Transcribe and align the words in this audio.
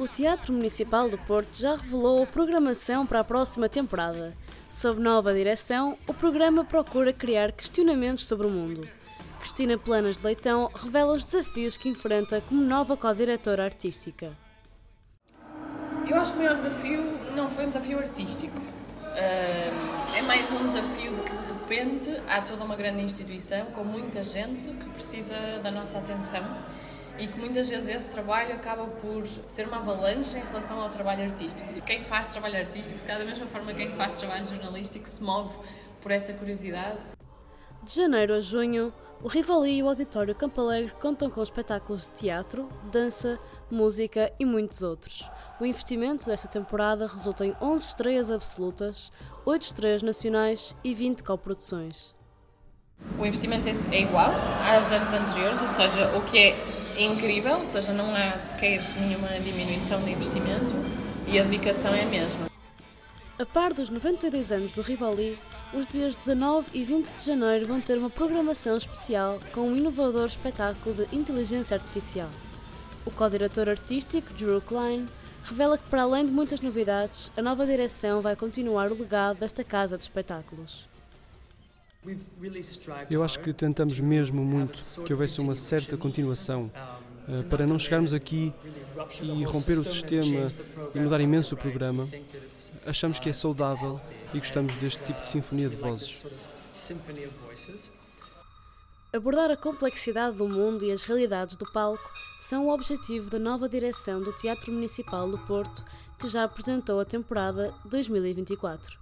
O 0.00 0.08
Teatro 0.08 0.50
Municipal 0.50 1.10
do 1.10 1.18
Porto 1.18 1.54
já 1.58 1.76
revelou 1.76 2.22
a 2.22 2.26
programação 2.26 3.04
para 3.04 3.20
a 3.20 3.24
próxima 3.24 3.68
temporada. 3.68 4.34
Sob 4.66 4.98
nova 4.98 5.34
direção, 5.34 5.98
o 6.06 6.14
programa 6.14 6.64
procura 6.64 7.12
criar 7.12 7.52
questionamentos 7.52 8.26
sobre 8.26 8.46
o 8.46 8.50
mundo. 8.50 8.88
Cristina 9.40 9.76
Planas 9.76 10.16
de 10.16 10.24
Leitão 10.24 10.70
revela 10.74 11.12
os 11.12 11.24
desafios 11.24 11.76
que 11.76 11.90
enfrenta 11.90 12.40
como 12.48 12.62
nova 12.62 12.96
co-diretora 12.96 13.62
artística. 13.62 14.32
Eu 16.08 16.16
acho 16.16 16.32
que 16.32 16.38
o 16.38 16.42
maior 16.44 16.56
desafio 16.56 17.02
não 17.36 17.50
foi 17.50 17.66
um 17.66 17.68
desafio 17.68 17.98
artístico. 17.98 18.58
É 19.14 20.22
mais 20.22 20.50
um 20.50 20.64
desafio 20.64 21.14
de 21.14 21.22
que 21.24 21.36
de 21.36 21.46
repente 21.46 22.22
há 22.26 22.40
toda 22.40 22.64
uma 22.64 22.74
grande 22.74 23.02
instituição 23.02 23.66
com 23.66 23.84
muita 23.84 24.24
gente 24.24 24.70
que 24.70 24.88
precisa 24.88 25.36
da 25.62 25.70
nossa 25.70 25.98
atenção 25.98 26.42
e 27.20 27.26
que 27.26 27.38
muitas 27.38 27.68
vezes 27.68 27.88
esse 27.88 28.08
trabalho 28.08 28.54
acaba 28.54 28.86
por 28.86 29.26
ser 29.26 29.68
uma 29.68 29.76
avalanche 29.76 30.38
em 30.38 30.40
relação 30.40 30.80
ao 30.80 30.88
trabalho 30.88 31.22
artístico. 31.24 31.70
De 31.72 31.82
quem 31.82 32.02
faz 32.02 32.26
trabalho 32.26 32.56
artístico, 32.56 32.98
se 32.98 33.06
calhar 33.06 33.20
da 33.20 33.26
mesma 33.26 33.46
forma 33.46 33.74
quem 33.74 33.90
faz 33.90 34.14
trabalho 34.14 34.46
jornalístico 34.46 35.06
se 35.06 35.22
move 35.22 35.58
por 36.00 36.10
essa 36.10 36.32
curiosidade. 36.32 36.98
De 37.82 37.94
janeiro 37.94 38.34
a 38.34 38.40
junho, 38.40 38.92
o 39.22 39.28
Rivali 39.28 39.76
e 39.76 39.82
o 39.82 39.88
Auditório 39.88 40.34
Campo 40.34 40.62
Alegre 40.62 40.94
contam 40.98 41.28
com 41.28 41.42
espetáculos 41.42 42.08
de 42.08 42.14
teatro, 42.14 42.70
dança, 42.90 43.38
música 43.70 44.32
e 44.40 44.46
muitos 44.46 44.82
outros. 44.82 45.28
O 45.60 45.66
investimento 45.66 46.24
desta 46.24 46.48
temporada 46.48 47.06
resulta 47.06 47.44
em 47.44 47.54
11 47.60 47.84
estreias 47.84 48.30
absolutas, 48.30 49.12
8 49.44 49.62
estreias 49.62 50.02
nacionais 50.02 50.74
e 50.82 50.94
20 50.94 51.22
coproduções. 51.22 52.14
O 53.18 53.26
investimento 53.26 53.68
é, 53.68 53.72
é 53.94 54.02
igual 54.02 54.30
aos 54.74 54.90
anos 54.90 55.12
anteriores, 55.12 55.60
ou 55.60 55.68
seja, 55.68 56.16
o 56.16 56.22
que 56.22 56.38
é 56.38 56.56
incrível, 57.04 57.58
ou 57.58 57.64
seja, 57.64 57.92
não 57.92 58.14
há 58.14 58.36
sequer 58.38 58.80
nenhuma 59.00 59.28
diminuição 59.40 60.02
de 60.02 60.10
investimento 60.10 60.74
e 61.26 61.38
a 61.38 61.42
dedicação 61.42 61.94
é 61.94 62.02
a 62.02 62.06
mesma. 62.06 62.50
A 63.38 63.46
par 63.46 63.72
dos 63.72 63.88
92 63.88 64.52
anos 64.52 64.72
do 64.72 64.82
Rivali, 64.82 65.38
os 65.72 65.86
dias 65.86 66.14
19 66.14 66.68
e 66.74 66.84
20 66.84 67.06
de 67.12 67.24
janeiro 67.24 67.66
vão 67.66 67.80
ter 67.80 67.96
uma 67.96 68.10
programação 68.10 68.76
especial 68.76 69.40
com 69.52 69.62
um 69.62 69.76
inovador 69.76 70.26
espetáculo 70.26 70.94
de 70.94 71.16
inteligência 71.16 71.74
artificial. 71.74 72.28
O 73.06 73.10
co-diretor 73.10 73.68
artístico, 73.68 74.32
Drew 74.34 74.60
Klein, 74.60 75.08
revela 75.42 75.78
que, 75.78 75.88
para 75.88 76.02
além 76.02 76.26
de 76.26 76.32
muitas 76.32 76.60
novidades, 76.60 77.32
a 77.34 77.40
nova 77.40 77.64
direção 77.64 78.20
vai 78.20 78.36
continuar 78.36 78.92
o 78.92 78.98
legado 78.98 79.38
desta 79.38 79.64
casa 79.64 79.96
de 79.96 80.02
espetáculos. 80.02 80.86
Eu 83.10 83.22
acho 83.22 83.40
que 83.40 83.52
tentamos 83.52 84.00
mesmo 84.00 84.42
muito 84.42 84.78
que 85.04 85.12
houvesse 85.12 85.40
uma 85.40 85.54
certa 85.54 85.98
continuação 85.98 86.70
para 87.48 87.66
não 87.66 87.78
chegarmos 87.78 88.12
aqui 88.14 88.52
e 89.22 89.44
romper 89.44 89.78
o 89.78 89.84
sistema 89.84 90.48
e 90.94 91.00
mudar 91.00 91.20
imenso 91.20 91.54
o 91.54 91.58
programa. 91.58 92.08
Achamos 92.86 93.18
que 93.18 93.28
é 93.28 93.32
saudável 93.32 94.00
e 94.34 94.38
gostamos 94.38 94.76
deste 94.76 95.04
tipo 95.04 95.22
de 95.22 95.28
sinfonia 95.28 95.68
de 95.68 95.76
vozes. 95.76 96.24
Abordar 99.12 99.50
a 99.50 99.56
complexidade 99.56 100.36
do 100.36 100.48
mundo 100.48 100.84
e 100.84 100.92
as 100.92 101.02
realidades 101.02 101.56
do 101.56 101.70
palco 101.72 102.08
são 102.38 102.66
o 102.66 102.70
objetivo 102.70 103.28
da 103.28 103.40
nova 103.40 103.68
direção 103.68 104.20
do 104.20 104.32
Teatro 104.34 104.72
Municipal 104.72 105.28
do 105.28 105.38
Porto, 105.38 105.84
que 106.18 106.28
já 106.28 106.44
apresentou 106.44 107.00
a 107.00 107.04
temporada 107.04 107.74
2024. 107.86 108.99